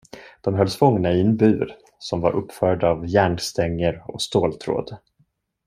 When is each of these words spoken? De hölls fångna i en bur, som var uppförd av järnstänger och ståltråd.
De 0.41 0.53
hölls 0.53 0.75
fångna 0.77 1.11
i 1.11 1.21
en 1.21 1.37
bur, 1.37 1.75
som 1.99 2.21
var 2.21 2.31
uppförd 2.35 2.83
av 2.83 3.07
järnstänger 3.07 4.03
och 4.07 4.21
ståltråd. 4.21 4.97